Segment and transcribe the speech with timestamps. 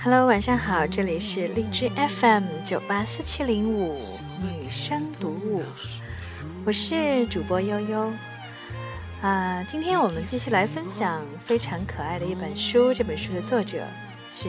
[0.00, 4.00] Hello，晚上好，这里是荔枝 FM 九八四七零五
[4.40, 5.64] 女生读物，
[6.64, 8.12] 我是主播悠悠。
[9.20, 13.84] 啊，今天我们继续来分享非常可爱的一本书，这本书的作者
[14.32, 14.48] 是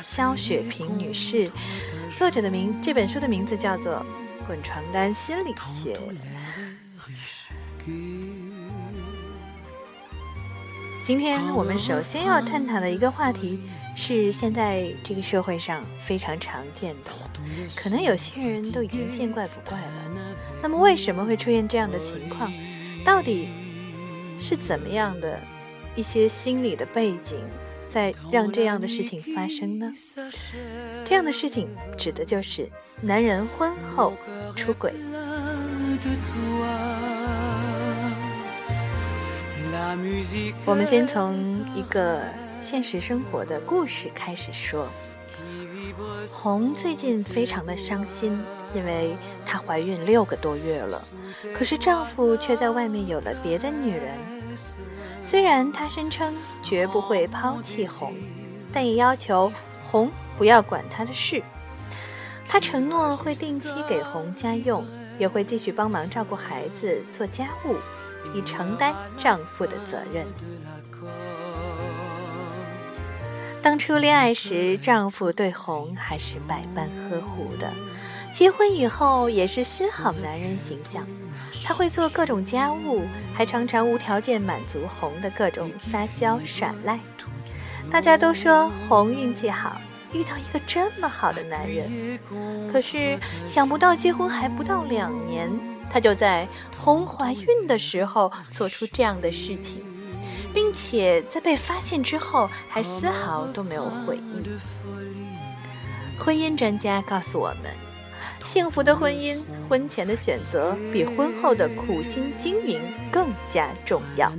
[0.00, 1.48] 肖雪萍女士，
[2.18, 4.04] 作者的名这本书的名字叫做
[4.46, 5.96] 《滚床单心理学》。
[11.04, 13.60] 今天我们首先要探讨的一个话题。
[13.98, 17.30] 是现在这个社会上非常常见的了，
[17.74, 19.86] 可能有些人都已经见怪不怪了。
[20.62, 22.52] 那么为什么会出现这样的情况？
[23.04, 23.48] 到底
[24.38, 25.40] 是怎么样的
[25.94, 27.38] 一些心理的背景，
[27.88, 29.90] 在让这样的事情发生呢？
[31.04, 32.68] 这样的事情指的就是
[33.00, 34.12] 男人婚后
[34.54, 34.92] 出轨。
[40.66, 41.34] 我们先从
[41.74, 42.22] 一个。
[42.60, 44.88] 现实生活的故事开始说，
[46.30, 48.42] 红最近非常的伤心，
[48.74, 51.00] 因为她怀孕六个多月了，
[51.54, 54.14] 可是丈夫却在外面有了别的女人。
[55.22, 58.14] 虽然她声称绝不会抛弃红，
[58.72, 59.52] 但也要求
[59.84, 61.42] 红不要管她的事。
[62.48, 64.86] 她承诺会定期给红家用，
[65.18, 67.76] 也会继续帮忙照顾孩子、做家务，
[68.34, 70.26] 以承担丈夫的责任。
[73.66, 77.66] 当初恋爱时，丈夫对红还是百般呵护的；
[78.32, 81.04] 结婚以后，也是新好男人形象。
[81.64, 83.02] 他会做各种家务，
[83.34, 87.00] 还常常无条件满足红的各种撒娇耍赖。
[87.90, 89.80] 大家都说红运气好，
[90.12, 92.20] 遇到一个这么好的男人。
[92.72, 95.50] 可是想不到，结婚还不到两年，
[95.90, 96.46] 他就在
[96.78, 99.82] 红怀孕的时候做出这样的事情。
[100.56, 104.58] 并且在被发现之后，还丝毫都没有回应。
[106.18, 107.70] 婚姻专家告诉我们，
[108.42, 112.80] 幸福的婚姻，婚前的选择比婚后的苦心经营
[113.12, 114.32] 更加重要。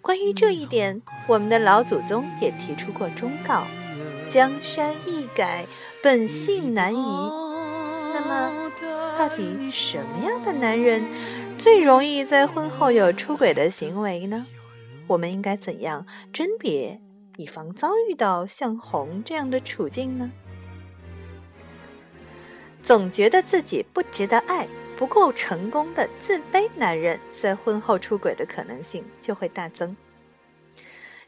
[0.00, 3.64] 关于这一点，我们的老祖宗也提出过忠告：
[4.30, 5.66] 江山易改，
[6.00, 7.32] 本性难移。
[8.14, 8.70] 那么，
[9.18, 11.04] 到底什么样的男人
[11.58, 14.46] 最容易在婚后有出轨的行为呢？
[15.08, 17.00] 我们应该怎样甄别，
[17.36, 20.30] 以防遭遇到像红这样的处境呢？
[22.82, 29.96] 总觉得自己不值得爱、不够成功的自卑男人，在婚后出轨的可能性就会大增。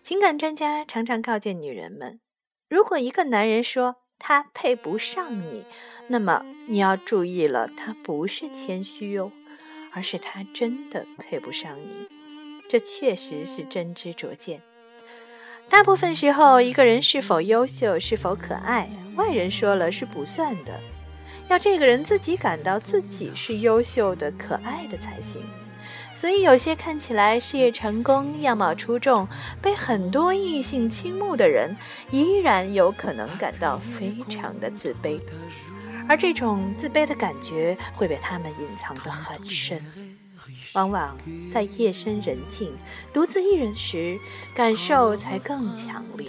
[0.03, 2.21] 情感专家常常告诫女人们：
[2.69, 5.65] 如果一个男人说他配不上你，
[6.09, 9.33] 那么你要注意了，他不是谦虚哟，
[9.93, 12.20] 而是他真的配不上你。
[12.71, 14.63] 这确实是真知灼见。
[15.69, 20.79] 大部分时候，一个人是否优秀、是否可爱，外人说了是不算的，
[21.49, 25.43] 要这个人自己感到自己是优秀的、可爱的才行。
[26.15, 29.27] 所以，有些看起来事业成功、样貌出众、
[29.61, 31.77] 被很多异性倾慕的人，
[32.13, 35.21] 依然有可能感到非常的自卑，
[36.09, 40.20] 而这种自卑的感觉会被他们隐藏得很深。
[40.75, 41.17] 往往
[41.53, 42.73] 在夜深人静、
[43.13, 44.19] 独自一人时，
[44.55, 46.29] 感受才更强烈。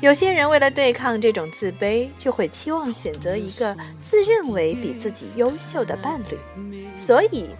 [0.00, 6.38] 有些人为了对抗这种自卑，就会期望选择一个自认为比自己优秀的伴侣，
[6.96, 7.50] 所以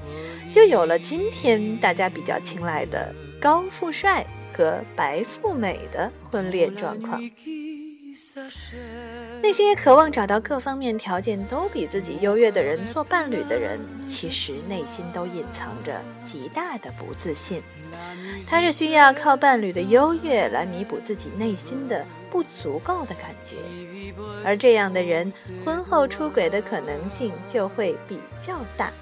[0.51, 4.27] 就有了今天大家比较青睐的高富帅
[4.57, 7.21] 和白富美的婚恋状况。
[9.43, 17.63] 那些渴望找到各方面条件都比自己优越的人做伴侣的人，其实内心都隐藏着极大的不自信。
[18.47, 23.57] 他是需要靠伴侣的优越来弥补自己内心的不足够的感觉，
[24.45, 25.33] 而这样的人
[25.65, 28.93] 婚后出轨的可能性就会比较大，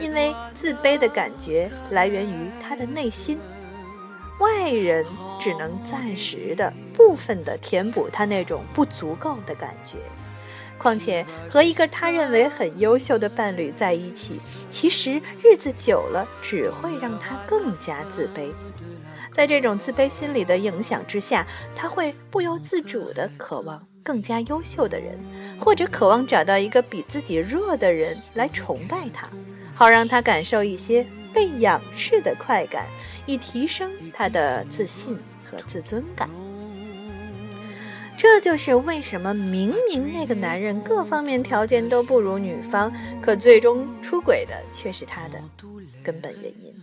[0.00, 3.38] 因为自卑的感觉来源于他的内心。
[4.40, 5.04] 外人
[5.38, 9.96] 只能暂时的、部分的填补他那种不足够的感觉。
[10.76, 14.38] 况且和一个他认为很优秀的伴侣在一起，
[14.70, 18.50] 其实日子久了只会让他更加自卑。
[19.32, 25.18] 在这种自卑心理的影响之下，他会不由自主的渴望更加优秀的人，
[25.58, 29.28] 或者渴望找到一个比自己弱的人来崇拜他，
[29.74, 32.86] 好让他感受一些被仰视的快感。
[33.26, 35.16] 以提升他的自信
[35.48, 36.28] 和自尊感，
[38.22, 45.42] 这就是为什么明明那个男人各方面条件都不如女方，可最终出轨的却是他的
[46.04, 46.74] 根本原因。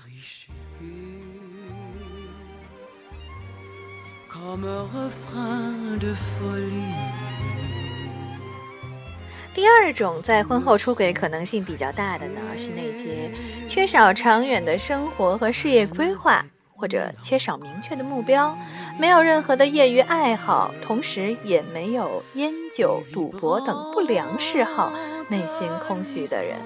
[9.53, 13.31] 第二种在婚后出轨可能性比较大的呢，是那些
[13.67, 16.43] 缺少长远的生活和事业规划，
[16.77, 18.55] 或者缺少明确的目标，
[18.99, 24.93] 没有任何的业余爱好，同时也没有烟酒、赌博等不良嗜好，
[25.27, 26.57] 内心空虚的人。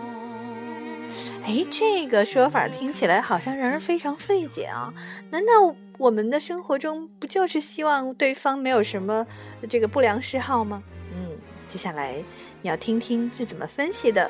[1.44, 4.94] 哎，这个说法听起来好像让人非常费解啊！
[5.30, 9.26] 难道我们的生活中不就是希望对方没有什么
[9.70, 10.84] 这个不良嗜好吗？
[11.14, 11.38] 嗯，
[11.68, 12.22] 接下来。
[12.64, 14.30] 你要听听是怎么分析的。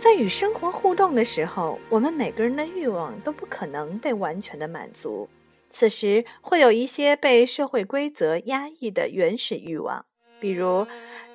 [0.00, 5.28] 在与生活互动的时候，我们每个人的欲望都不可能被完全的满足。
[5.68, 10.06] 此时会有一些被社会规则压抑的原始欲望，
[10.40, 10.86] 比如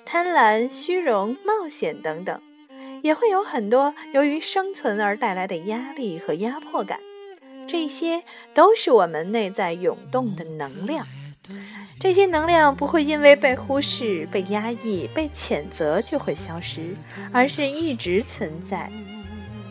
[0.03, 2.39] 贪婪、虚荣、冒险等等；
[3.03, 6.99] 也会有很多由于生存而带来的压力和压迫感。
[7.67, 8.23] 这些
[8.55, 11.05] 都是我们内在涌动的能量。
[11.97, 16.95] 这些能量不会因为被忽视、被压抑、被谴责就会消失，
[17.31, 18.91] 而是一直存在。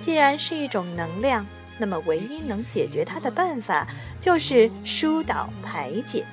[0.01, 1.47] 既然是一种能量，
[1.79, 3.87] 那么唯一能解决它的办法
[4.21, 6.25] 就是疏导排解。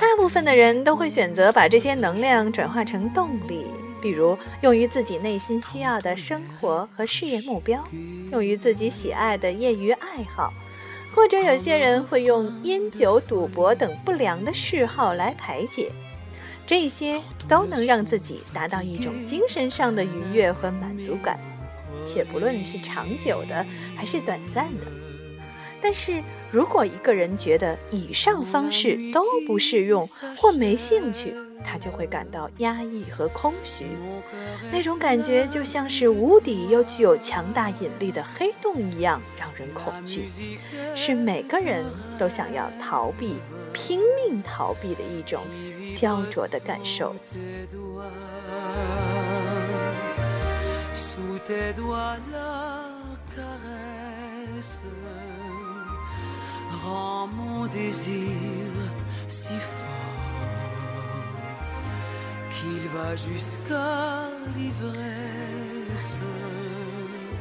[0.00, 3.66] 大部分的人都会选择把这些能量转化成动力，
[4.00, 7.86] 比如用于自己内心需要的生活和事业目标，
[8.32, 10.52] 用于自己喜爱的业余爱好。
[11.14, 15.92] 或者有些人会用烟酒、赌博等不良的嗜好来排解，
[16.66, 21.38] 这些都能让自己达到一种精神上的愉悦和满足感，
[22.06, 24.86] 且不论是长久的还是短暂的。
[25.82, 30.06] 但是如果一个人觉得以上方式都不适用
[30.36, 33.86] 或没兴趣，他就会感到压抑和空虚，
[34.70, 40.28] 那种感觉就像是无底又具有强大引力的黑洞一样，让人恐惧，
[40.94, 41.84] 是每个人
[42.18, 43.36] 都想要逃避、
[43.72, 45.42] 拼命逃避的一种
[45.94, 47.14] 焦灼的感受。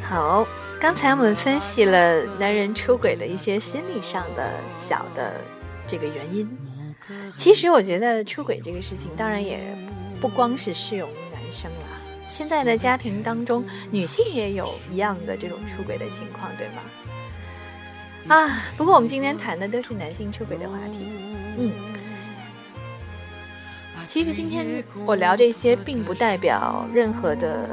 [0.04, 0.46] 好，
[0.80, 5.40] 刚才我们分析了男人出轨的一些心理上的小的
[5.88, 6.50] 这个原因。
[7.38, 9.78] 其实我觉得出轨这个事情，当然也
[10.20, 11.88] 不光是适用于男生了。
[12.28, 16.82] 现在的家庭当中，女性也有一样的这种出轨的情况，对吗？
[18.28, 21.06] 啊，不过我们今天谈的都是男性出轨的话题，
[21.58, 21.72] 嗯。
[24.12, 27.70] 其实今天我聊这些，并不代表任何的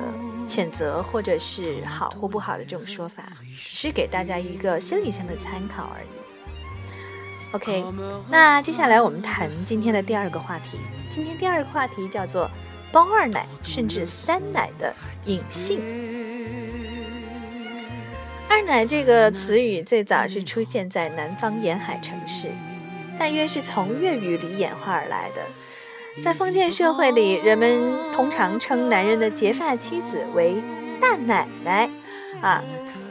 [0.46, 3.25] 谴责或者是好或不好的这种说法，
[3.56, 7.50] 只是给大家一个心理上的参考而已。
[7.50, 7.85] OK，
[8.29, 10.79] 那接下来我们谈今天的第二个话题。
[11.11, 12.49] 今天第二个话题叫做
[12.93, 14.94] “包二奶甚至三奶”的
[15.25, 15.81] 隐性。
[18.49, 22.49] 二奶这个词语最早是出现在南方沿海城市，
[23.19, 25.43] 大约是从粤语里演化而来的。
[26.23, 30.60] 在封建社会里，人们通常称男人的结发妻子为
[31.01, 31.89] 大奶奶，
[32.43, 32.63] 啊，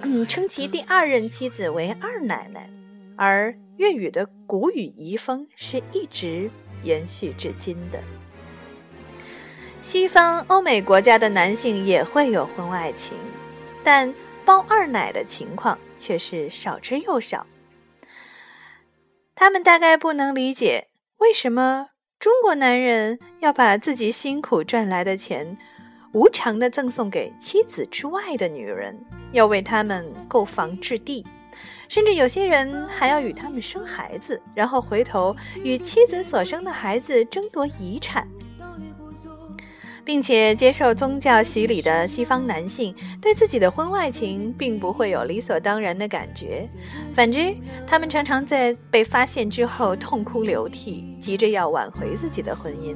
[0.03, 2.69] 嗯，称其第二任妻子为二奶奶。
[3.15, 6.51] 而粤语的古语遗风是一直
[6.83, 7.99] 延续至今的。
[9.81, 13.17] 西方欧美国家的男性也会有婚外情，
[13.83, 14.13] 但
[14.45, 17.47] 包二奶的情况却是少之又少。
[19.33, 21.89] 他们大概不能理解为什么。
[22.19, 25.55] 中国男人要把自己辛苦赚来的钱
[26.13, 28.99] 无偿的赠送给妻子之外的女人，
[29.33, 31.23] 要为他们购房置地，
[31.87, 38.27] 甚至有些人还要与他们生孩子，然后回头与妻子所生的孩子争夺遗产。
[40.07, 46.65] 并且接受宗教洗礼的西方男性，对自己的婚外情并不会有理所当然的感觉，
[47.13, 47.53] 反之，
[47.85, 52.95] 他们常常在被发现之后痛哭流涕，急着要挽回自己的婚姻。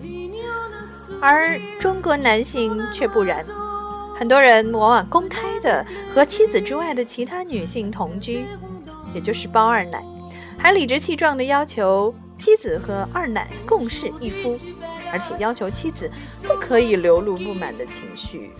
[1.21, 3.45] 而中国男性却不然，
[4.17, 8.45] 很多人往往公开的和妻子之外的其他女性同居，
[9.13, 10.01] 也就是包二奶，
[10.57, 14.57] 还理直气壮的要求妻子和二奶共侍一夫。
[15.11, 16.09] 而且要求妻子
[16.43, 18.51] 不可以流露不满的情绪，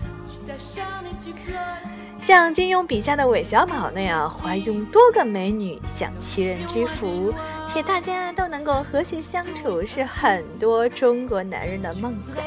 [2.18, 7.32] 像金庸笔下的韦小宝那样怀拥多个美女享七人之福，
[7.66, 12.44] 且大家都能够和谐相处，是很多中国男人的梦想。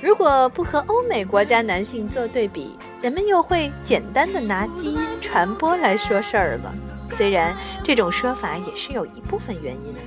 [0.00, 6.74] 如果不和欧美国家男性做对比，人们又会简单的拿基因传播来说事儿了。
[7.10, 10.00] 虽然这种说法也是有一部分原因的。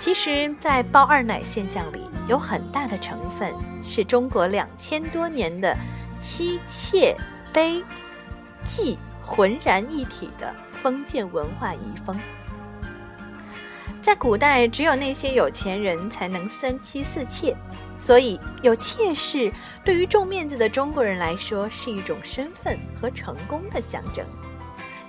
[0.00, 3.54] 其实，在包二奶现象里，有很大的成分
[3.84, 5.76] 是中国两千多年的
[6.18, 7.14] 妻妾
[7.52, 7.84] 卑
[8.64, 12.18] 妓浑然一体的封建文化遗风。
[14.00, 17.54] 在古代，只有那些有钱人才能三妻四妾，
[17.98, 19.52] 所以有妾室
[19.84, 24.24] 对于重面子的中国人来说是一种身份和成功的象征。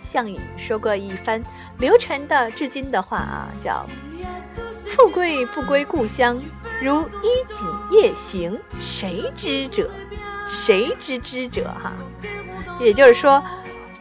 [0.02, 1.42] 项羽说过一番
[1.78, 3.86] 流传的至今的话啊，叫
[5.02, 6.40] “富贵不归故乡，
[6.80, 9.90] 如衣锦夜行，谁知者？
[10.46, 11.92] 谁知之者？”哈，
[12.80, 13.44] 也就是说。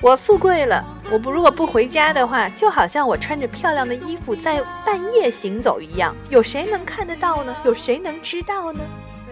[0.02, 7.57] 我富贵了，我不如果不回家的话，就好像我穿着漂亮的衣服在半夜行走一样，有谁能看得到呢？
[7.64, 8.80] 有谁能知道呢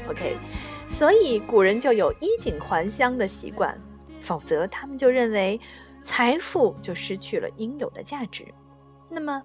[0.08, 0.38] ？OK，
[0.86, 3.78] 所以古人就有衣锦还乡的习惯，
[4.20, 5.58] 否则他们就认为
[6.02, 8.46] 财富就失去了应有的价值。
[9.08, 9.42] 那么，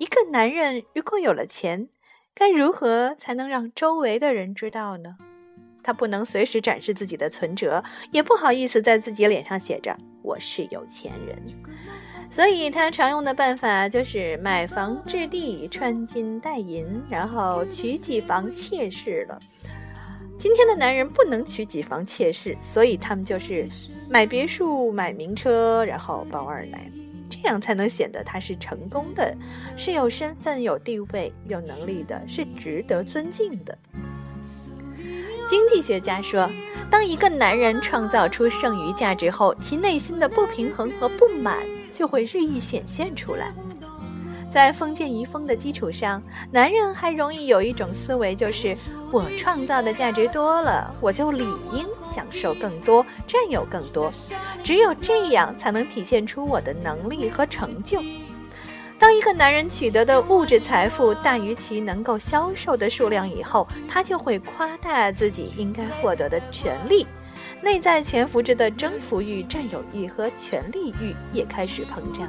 [0.00, 1.86] 一个男人如果有了钱，
[2.34, 5.16] 该如何才能让周围的人知道呢？
[5.82, 11.36] 他不能随时展示自己的存折，也不好意思在自己脸上写着“我是有钱人”，
[12.32, 19.38] 所以他常用的办法就是买房置地、穿金戴银，然后娶几房妾室了。
[20.38, 23.68] 今天的男人不能娶几房妾室，所以他们就是
[24.08, 26.90] 买别墅、买名车，然后包二奶，
[27.42, 29.34] 这样才能显得他是成功的，
[29.76, 33.76] 是有身份、有地位、有能力的，是值得尊敬的。
[35.48, 36.48] 经济学家说，
[36.90, 41.58] 当一个男人创造出剩余价值后，其内心的不平衡和不满
[41.92, 43.52] 就会日益显现出来。
[44.50, 48.76] 在封建遗风的基础上，男人还容易有一种思维，就是
[49.12, 54.12] 我创造的价值多了，我就理应享受更多，占有更多，
[54.64, 58.02] 只有这样才能体现出我的能力和成就。
[58.98, 67.06] 当一个男人取得的物质财富大于其能够销售的数量以后，他就会夸大自己应该获得的权利，
[67.62, 72.28] 内在潜伏着的征服欲、占有欲和权力欲也开始膨胀，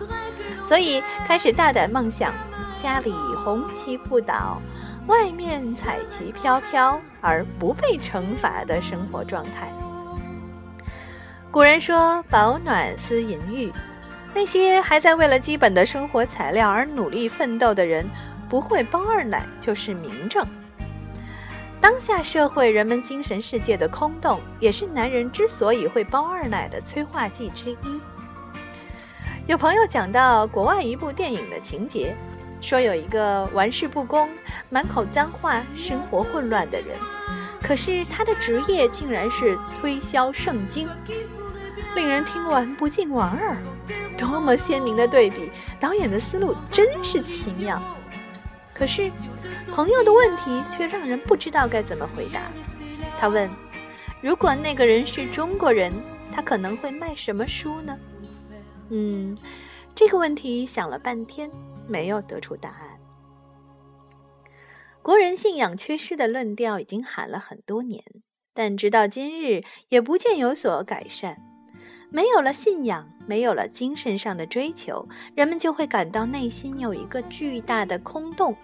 [0.65, 2.33] 所以开始大胆梦想
[2.75, 4.61] 家里红旗不倒，
[5.07, 9.71] 外面彩旗飘飘而不被惩罚的生活状态。
[11.49, 13.71] 古人说：“保暖思淫欲。”
[14.33, 18.05] 那些还在为了基本的生活材料而努力奋斗的人，
[18.47, 20.45] 不会包二奶就是明证。
[21.81, 27.99] 当下社会人们精神世界的空洞，也是男人之所以会包二奶的催化剂之一。
[29.47, 32.15] 有朋友讲到国外一部电影的情节，
[32.61, 34.29] 说有一个玩世不恭、
[34.69, 36.95] 满口脏话、生活混乱的人，
[37.63, 40.87] 可是他的职业竟然是推销圣经。
[41.95, 43.57] 令人听完不禁莞尔，
[44.15, 45.51] 多么鲜明的对比！
[45.79, 47.81] 导演的思路真是奇妙。
[48.81, 49.11] 可是，
[49.71, 52.51] 朋友的问题却让人不知道该怎么回答。
[53.15, 53.47] 他问
[54.23, 55.93] ：“如果那个人是中国人，
[56.31, 57.95] 他可能会卖什么书呢？”
[58.89, 59.37] 嗯，
[59.93, 61.51] 这个问题想了半天，
[61.87, 62.99] 没有得出答案。
[65.03, 68.03] 国人信仰缺失的论调已经喊了很多年，
[68.51, 71.37] 但直到今日也不见有所改善。
[72.09, 78.57] 没有了信仰，没有了精神上的追求，人们就会感到内心有一个巨大的空洞，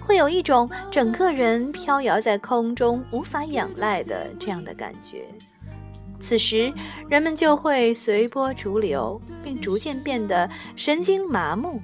[0.00, 5.24] 会有一种整个人飘摇在空中、无法仰赖的这样的感觉。
[6.18, 6.72] 此时，
[7.08, 11.80] 人们就会随波逐流，并逐渐变得神经麻木，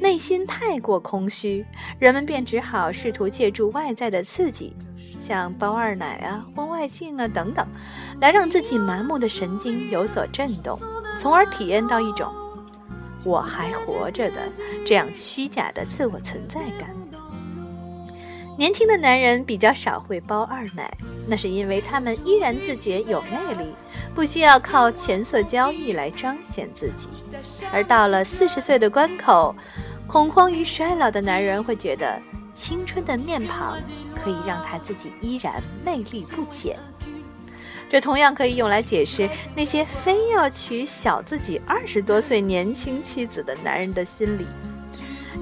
[0.00, 1.64] 内心太过空虚，
[1.98, 4.76] 人们便只好试图借助外在的刺激。
[5.20, 7.66] 像包二奶啊、婚外性啊等等，
[8.20, 10.78] 来让自己麻木的神经有所震动，
[11.18, 12.30] 从而体验到一种
[13.24, 14.42] “我还活着”的
[14.84, 16.90] 这样虚假的自我存在感。
[18.56, 20.90] 年轻的男人比较少会包二奶，
[21.26, 23.74] 那是因为他们依然自觉有魅力，
[24.14, 27.08] 不需要靠钱色交易来彰显自己。
[27.72, 29.54] 而到了四十岁的关口，
[30.06, 32.20] 恐慌于衰老的男人会觉得。
[32.56, 33.82] 青春的面庞
[34.14, 36.78] 可以让他自己依然魅力不减，
[37.88, 44.46] 这同样可以用来解释那些非要娶小自己二十多岁年轻妻子的男人的心理。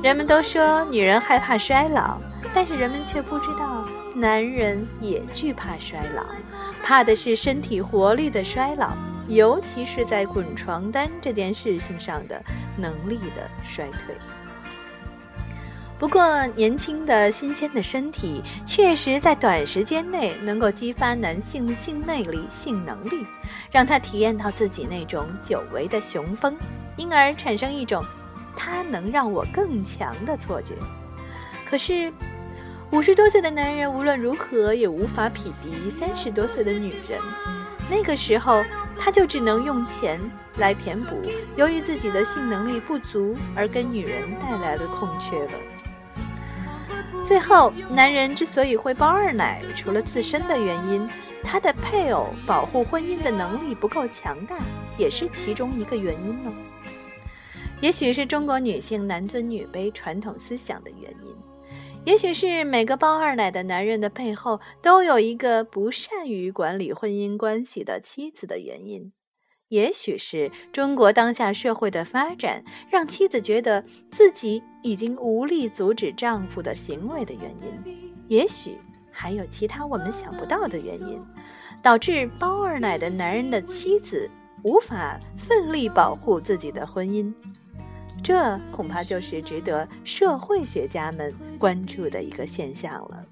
[0.00, 2.18] 人们都说女人害怕衰老，
[2.54, 3.84] 但是人们却不知道，
[4.14, 6.25] 男人也惧怕衰老，
[6.82, 8.92] 怕的是身体活力的衰老，
[9.28, 12.42] 尤其是在滚床单这件事情上的
[12.76, 14.14] 能力的衰退。
[16.00, 23.25] 不过，年轻的新鲜的身体确实在短时间内能够激发男性的性魅力、性能力，
[23.70, 26.56] 让他体验到自己那种久违的雄风。
[26.96, 28.04] 因而产生一种
[28.56, 30.75] 他能让我更强的错觉。
[31.64, 32.12] 可是，
[32.90, 37.18] 五十多岁的男人无论如何也无法匹敌三十多岁的女人。
[37.90, 38.64] 那个时候，
[38.99, 40.21] 他就只能用钱
[40.56, 41.21] 来填补
[41.56, 45.52] 由于自己的性能力不足而给女人带来的空缺了。
[47.25, 51.09] 最后，男人之所以会包二奶，除了自身的原因，
[51.42, 54.59] 他的配偶保护婚姻的能力不够强大，
[54.99, 56.52] 也是其中一个原因呢。
[57.83, 61.37] 也许是中国女性男尊女卑传统思想的原因。
[62.05, 69.12] 也许是每个包二奶的男人的背后都有一个不善于管理婚姻关系的妻子的原因，
[69.69, 78.79] 也许是中国当下社会的发展让妻子觉得自己已经无力阻止丈夫的行为的原因，也许
[79.11, 81.21] 还有其他我们想不到的原因，
[81.83, 84.31] 导致包二奶的男人的妻子
[84.62, 87.33] 无法奋力保护自己的婚姻。
[88.23, 93.25] 这恐怕就是值得社会学家们关注的一个现象了。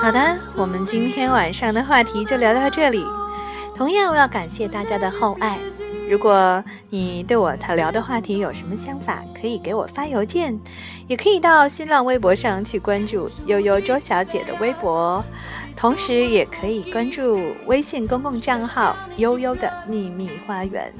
[0.00, 3.02] 好的，我们今天晚上的话题就聊到这里。
[3.78, 5.56] 同样，我要感谢大家的厚爱。
[6.10, 10.58] 如果你对我他聊的话题有什么想法，可以给我发邮件，
[11.06, 15.24] 也可以到新浪微博上去关注悠悠周小姐的微博。
[15.76, 20.92] 同时，也可以关注微信公共账号“悠悠的秘密花园”。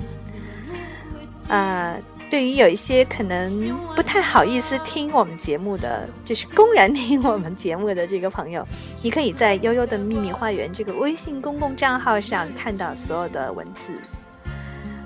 [1.50, 1.96] 啊，
[2.30, 8.66] 对于有一些可能不太好意思听我们节目的，就是公然听我们节目的这个朋友，
[9.02, 13.98] 你可以在“悠悠的秘密花园”这个微信公共账号上看到所有的文字。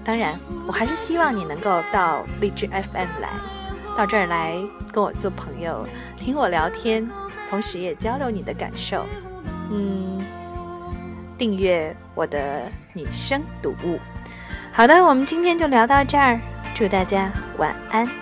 [0.05, 0.37] 当然，
[0.67, 3.31] 我还是希望你能够到荔枝 FM 来，
[3.97, 4.55] 到这儿来
[4.90, 7.09] 跟我做朋友，听我聊天，
[7.49, 9.07] 同时也交流你的感受。
[9.70, 10.20] 嗯，
[11.38, 14.01] 订阅我的女生读物。
[14.73, 16.40] 好的，我们今天就聊到这儿，
[16.75, 18.22] 祝大家晚安。